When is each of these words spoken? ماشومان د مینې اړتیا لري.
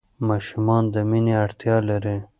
ماشومان 0.27 0.83
د 0.93 0.95
مینې 1.09 1.33
اړتیا 1.43 1.75
لري. 1.89 2.17